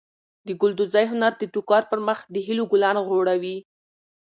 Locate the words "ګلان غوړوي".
2.71-3.57